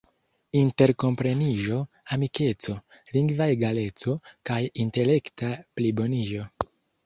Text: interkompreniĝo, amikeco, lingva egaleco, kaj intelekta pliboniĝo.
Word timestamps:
interkompreniĝo, 0.59 1.77
amikeco, 2.15 2.75
lingva 3.19 3.49
egaleco, 3.59 4.17
kaj 4.51 4.61
intelekta 4.89 5.55
pliboniĝo. 5.79 6.53